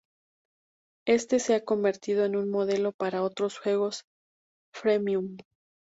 [1.05, 4.05] Este se ha convertido en un modelo para otros juegos
[4.73, 5.37] "freemium".